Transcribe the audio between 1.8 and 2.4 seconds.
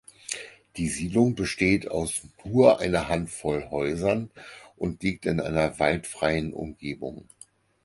aus